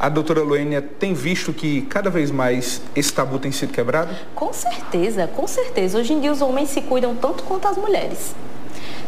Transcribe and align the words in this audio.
A 0.00 0.08
doutora 0.08 0.42
Luênia 0.42 0.80
tem 0.80 1.12
visto 1.12 1.52
que 1.52 1.82
cada 1.82 2.08
vez 2.08 2.30
mais 2.30 2.80
esse 2.94 3.12
tabu 3.12 3.40
tem 3.40 3.50
sido 3.50 3.72
quebrado? 3.72 4.14
Com 4.32 4.52
certeza, 4.52 5.26
com 5.26 5.48
certeza. 5.48 5.98
Hoje 5.98 6.12
em 6.12 6.20
dia 6.20 6.30
os 6.30 6.40
homens 6.40 6.70
se 6.70 6.82
cuidam 6.82 7.16
tanto 7.16 7.42
quanto 7.42 7.66
as 7.66 7.76
mulheres. 7.76 8.32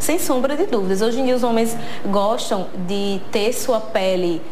Sem 0.01 0.19
sombra 0.19 0.57
de 0.57 0.67
dúvidas. 0.67 1.01
Hoje 1.01 1.21
em 1.21 1.27
dia 1.27 1.37
os 1.37 1.45
homens 1.45 1.77
gostam 2.07 2.67
de 2.89 3.21
ter 3.31 3.53
sua 3.53 3.79
pele 3.79 4.43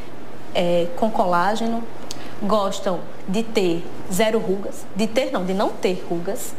é, 0.54 0.87
com 0.95 1.11
colágeno, 1.11 1.82
gostam 2.41 3.00
de 3.27 3.43
ter 3.43 3.84
zero 4.12 4.39
rugas, 4.39 4.86
de 4.95 5.09
ter 5.09 5.32
não, 5.32 5.45
de 5.45 5.55
não 5.55 5.70
ter 5.70 6.07
rugas, 6.09 6.55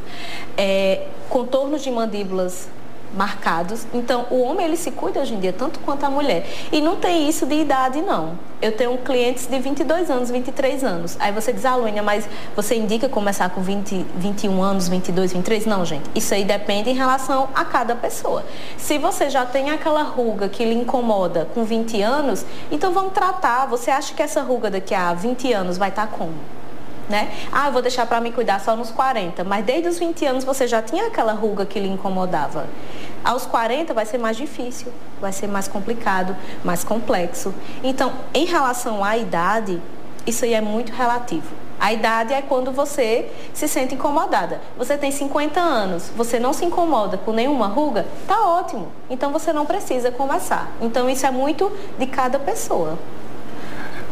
é, 0.58 1.08
contornos 1.30 1.82
de 1.82 1.90
mandíbulas 1.90 2.68
marcados. 3.16 3.86
Então, 3.94 4.28
o 4.30 4.42
homem 4.42 4.66
ele 4.66 4.78
se 4.78 4.92
cuida 4.92 5.20
hoje 5.20 5.34
em 5.34 5.40
dia 5.40 5.54
tanto 5.54 5.80
quanto 5.80 6.06
a 6.06 6.10
mulher. 6.10 6.48
E 6.72 6.82
não 6.82 6.98
tem 6.98 7.28
isso 7.28 7.46
de 7.46 7.56
idade 7.56 8.02
não. 8.02 8.38
Eu 8.62 8.76
tenho 8.76 8.98
clientes 8.98 9.48
de 9.48 9.58
22 9.58 10.10
anos, 10.10 10.30
23 10.30 10.84
anos. 10.84 11.18
Aí 11.20 11.32
você 11.32 11.54
diz, 11.54 11.66
ah, 11.66 11.76
Luína, 11.76 12.04
mas 12.04 12.28
você 12.56 12.76
indica 12.76 13.08
começar 13.08 13.50
com 13.50 13.62
20, 13.62 14.06
21 14.16 14.62
anos, 14.62 14.88
22, 14.88 15.32
23? 15.32 15.66
Não, 15.66 15.86
gente. 15.86 16.10
Isso 16.14 16.34
aí 16.34 16.44
depende 16.44 16.90
em 16.90 16.94
relação 16.94 17.50
a 17.56 17.64
cada 17.64 17.96
pessoa. 17.96 18.44
Se 18.78 18.98
você 18.98 19.30
já 19.30 19.46
tem 19.46 19.70
aquela 19.70 20.04
ruga 20.04 20.50
que 20.50 20.66
lhe 20.66 20.76
incomoda 20.76 21.48
com 21.54 21.64
20 21.64 22.02
anos, 22.02 22.46
então 22.70 22.92
vamos 22.92 23.14
tratar. 23.14 23.66
Você 23.68 23.90
acha 23.90 24.14
que 24.14 24.22
essa 24.22 24.42
ruga 24.42 24.70
daqui 24.70 24.94
a 24.94 25.14
20 25.14 25.54
anos 25.54 25.78
vai 25.78 25.90
estar 25.90 26.08
como? 26.08 26.59
Né? 27.10 27.32
Ah, 27.52 27.68
eu 27.68 27.74
vou 27.74 27.82
deixar 27.82 28.06
para 28.06 28.22
me 28.22 28.32
cuidar 28.32 28.60
só 28.60 28.76
nos 28.76 28.92
40, 28.92 29.44
mas 29.44 29.66
desde 29.66 29.90
os 29.90 29.98
20 29.98 30.26
anos 30.26 30.44
você 30.44 30.68
já 30.68 30.82
tinha 30.82 31.08
aquela 31.08 31.34
ruga 31.34 31.66
que 31.66 31.80
lhe 31.80 31.90
incomodava. 31.90 32.68
Aos 33.24 33.46
40 33.46 33.94
vai 33.94 34.06
ser 34.06 34.18
mais 34.18 34.38
difícil, 34.38 34.94
vai 35.20 35.34
ser 35.34 35.48
mais 35.48 35.68
complicado, 35.68 36.36
mais 36.64 36.84
complexo. 36.84 37.54
Então, 37.84 38.14
em 38.34 38.46
relação 38.46 39.04
à 39.04 39.18
idade, 39.18 39.82
isso 40.26 40.46
aí 40.46 40.54
é 40.54 40.62
muito 40.62 40.92
relativo. 40.92 41.48
A 41.80 41.94
idade 41.94 42.34
é 42.34 42.42
quando 42.42 42.72
você 42.72 43.32
se 43.54 43.68
sente 43.68 43.96
incomodada. 43.96 44.60
Você 44.78 44.98
tem 44.98 45.12
50 45.12 45.60
anos, 45.60 46.12
você 46.16 46.38
não 46.38 46.52
se 46.52 46.66
incomoda 46.66 47.18
com 47.18 47.32
nenhuma 47.32 47.68
ruga, 47.68 48.06
tá 48.28 48.46
ótimo. 48.46 48.90
Então 49.10 49.32
você 49.32 49.54
não 49.54 49.66
precisa 49.66 50.12
começar. 50.12 50.70
Então 50.82 51.10
isso 51.10 51.26
é 51.26 51.32
muito 51.32 51.72
de 51.98 52.06
cada 52.06 52.38
pessoa. 52.38 53.00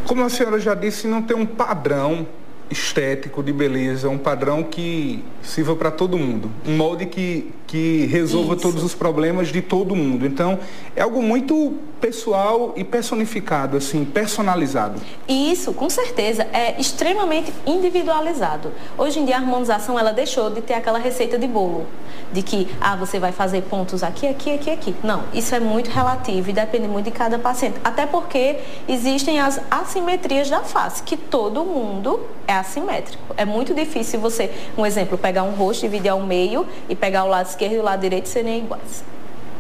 Como 0.08 0.23
a 0.23 0.30
senhora 0.30 0.58
já 0.58 0.73
disse, 0.73 1.08
não 1.08 1.21
tem 1.21 1.36
um 1.36 1.45
padrão 1.45 2.25
estético, 2.69 3.41
de 3.43 3.53
beleza, 3.53 4.09
um 4.09 4.17
padrão 4.17 4.63
que 4.63 5.23
sirva 5.41 5.75
para 5.75 5.91
todo 5.91 6.17
mundo, 6.17 6.51
um 6.65 6.75
molde 6.75 7.05
que, 7.05 7.51
que 7.67 8.05
resolva 8.05 8.53
Isso. 8.53 8.63
todos 8.63 8.83
os 8.83 8.95
problemas 8.95 9.49
de 9.49 9.61
todo 9.61 9.93
mundo. 9.93 10.25
Então, 10.25 10.57
é 10.95 11.01
algo 11.01 11.21
muito 11.21 11.73
pessoal 11.99 12.73
e 12.77 12.83
personificado, 12.83 13.75
assim, 13.75 14.05
personalizado. 14.05 15.01
Isso, 15.27 15.73
com 15.73 15.89
certeza, 15.89 16.47
é 16.53 16.79
extremamente 16.79 17.51
individualizado. 17.65 18.71
Hoje 18.97 19.19
em 19.19 19.25
dia 19.25 19.35
a 19.35 19.39
harmonização 19.39 19.99
ela 19.99 20.13
deixou 20.13 20.49
de 20.49 20.61
ter 20.61 20.75
aquela 20.75 20.99
receita 20.99 21.37
de 21.37 21.47
bolo, 21.47 21.85
de 22.31 22.41
que 22.41 22.67
ah, 22.79 22.95
você 22.95 23.19
vai 23.19 23.31
fazer 23.31 23.63
pontos 23.63 24.03
aqui, 24.03 24.27
aqui, 24.27 24.52
aqui, 24.53 24.69
aqui. 24.69 24.95
Não, 25.03 25.23
isso 25.33 25.53
é 25.53 25.59
muito 25.59 25.89
relativo 25.89 26.49
e 26.49 26.53
depende 26.53 26.87
muito 26.87 27.05
de 27.05 27.11
cada 27.11 27.37
paciente. 27.37 27.77
Até 27.83 28.05
porque 28.05 28.57
existem 28.87 29.39
as 29.39 29.59
assimetrias 29.69 30.49
da 30.49 30.61
face, 30.61 31.03
que 31.03 31.17
todo 31.17 31.65
mundo 31.65 32.19
é 32.47 32.53
assimétrico. 32.53 33.33
É 33.35 33.43
muito 33.43 33.73
difícil 33.73 34.19
você, 34.19 34.52
um 34.77 34.85
exemplo, 34.85 35.17
pegar 35.17 35.43
um 35.43 35.52
rosto, 35.52 35.81
dividir 35.81 36.09
ao 36.09 36.21
meio 36.21 36.65
e 36.87 36.95
pegar 36.95 37.25
o 37.25 37.27
lado 37.27 37.47
esquerdo 37.58 37.73
e 37.73 37.80
o 37.80 37.83
lado 37.83 38.02
direito 38.02 38.30
serem 38.30 38.59
iguais 38.59 39.03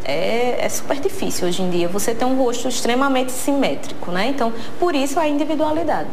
é, 0.07 0.65
é 0.65 0.69
super 0.69 0.99
difícil 0.99 1.47
hoje 1.47 1.61
em 1.61 1.69
dia 1.69 1.87
você 1.89 2.15
ter 2.15 2.23
um 2.23 2.37
rosto 2.37 2.67
extremamente 2.67 3.31
simétrico, 3.31 4.09
né? 4.09 4.27
Então, 4.29 4.53
por 4.79 4.95
isso 4.95 5.19
a 5.19 5.27
individualidade. 5.27 6.07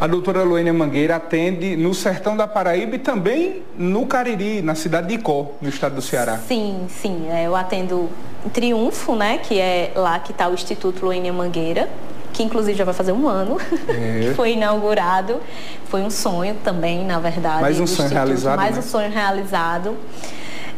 A 0.00 0.06
doutora 0.06 0.42
Luênia 0.42 0.72
Mangueira 0.72 1.16
atende 1.16 1.76
no 1.76 1.92
sertão 1.92 2.36
da 2.36 2.46
Paraíba 2.46 2.96
e 2.96 2.98
também 2.98 3.62
no 3.76 4.06
Cariri, 4.06 4.62
na 4.62 4.74
cidade 4.74 5.08
de 5.08 5.14
Icó, 5.14 5.52
no 5.60 5.68
estado 5.68 5.96
do 5.96 6.02
Ceará. 6.02 6.38
Sim, 6.46 6.86
sim. 6.88 7.26
É, 7.30 7.46
eu 7.46 7.56
atendo 7.56 8.08
em 8.44 8.48
Triunfo, 8.48 9.16
né? 9.16 9.38
Que 9.38 9.58
é 9.58 9.90
lá 9.96 10.18
que 10.20 10.30
está 10.30 10.46
o 10.46 10.54
Instituto 10.54 11.04
Luênia 11.04 11.32
Mangueira, 11.32 11.88
que 12.32 12.42
inclusive 12.42 12.78
já 12.78 12.84
vai 12.84 12.94
fazer 12.94 13.12
um 13.12 13.26
ano, 13.26 13.56
é. 13.88 14.28
que 14.28 14.34
foi 14.36 14.52
inaugurado. 14.52 15.40
Foi 15.86 16.02
um 16.02 16.10
sonho 16.10 16.54
também, 16.62 17.04
na 17.04 17.18
verdade. 17.18 17.62
Mais 17.62 17.80
um 17.80 17.86
sonho 17.86 18.06
Instituto, 18.06 18.12
realizado. 18.12 18.56
Mais 18.56 18.74
né? 18.74 18.78
um 18.80 18.82
sonho 18.82 19.10
realizado. 19.10 19.96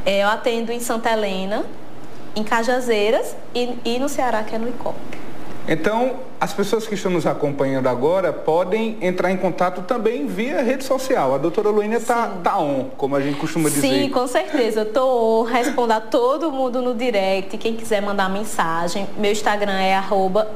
É, 0.05 0.23
eu 0.23 0.29
atendo 0.29 0.73
em 0.73 0.81
Santa 0.81 1.11
Helena, 1.11 1.65
em 2.35 2.43
Cajazeiras 2.43 3.37
e, 3.55 3.77
e 3.85 3.99
no 3.99 4.09
Ceará, 4.09 4.43
que 4.43 4.55
é 4.55 4.59
no 4.59 4.69
ICOP. 4.69 4.97
Então, 5.69 6.17
as 6.41 6.53
pessoas 6.53 6.87
que 6.87 6.95
estão 6.95 7.13
nos 7.13 7.27
acompanhando 7.27 7.87
agora 7.87 8.33
podem 8.33 8.97
entrar 9.01 9.31
em 9.31 9.37
contato 9.37 9.83
também 9.83 10.27
via 10.27 10.63
rede 10.63 10.83
social. 10.83 11.35
A 11.35 11.39
doutora 11.39 11.69
Luína 11.69 11.97
está 11.97 12.29
tá 12.43 12.59
on, 12.59 12.87
como 12.97 13.15
a 13.15 13.21
gente 13.21 13.39
costuma 13.39 13.69
dizer. 13.69 13.81
Sim, 13.81 14.09
com 14.09 14.27
certeza. 14.27 14.81
Eu 14.81 14.87
estou 14.87 15.45
respondendo 15.45 15.93
a 15.93 16.01
todo 16.01 16.51
mundo 16.51 16.83
no 16.83 16.95
direct. 16.95 17.57
Quem 17.59 17.77
quiser 17.77 18.01
mandar 18.01 18.29
mensagem, 18.29 19.07
meu 19.17 19.31
Instagram 19.31 19.79
é 19.79 19.95
arroba 19.95 20.51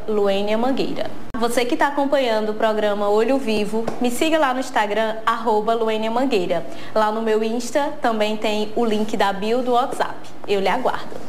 Mangueira. 0.59 1.24
Você 1.37 1.65
que 1.65 1.75
está 1.75 1.89
acompanhando 1.89 2.51
o 2.51 2.55
programa 2.55 3.09
Olho 3.09 3.39
Vivo, 3.39 3.85
me 4.01 4.09
siga 4.09 4.39
lá 4.39 4.55
no 4.55 4.61
Instagram, 4.61 5.17
arroba 5.27 5.77
Mangueira. 6.09 6.65
Lá 6.95 7.11
no 7.11 7.23
meu 7.23 7.43
Insta 7.43 7.93
também 8.01 8.37
tem 8.37 8.73
o 8.77 8.85
link 8.85 9.17
da 9.17 9.33
bio 9.33 9.61
do 9.61 9.73
WhatsApp. 9.73 10.15
Eu 10.47 10.61
lhe 10.61 10.69
aguardo. 10.69 11.24